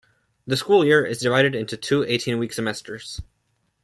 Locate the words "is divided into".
1.05-1.77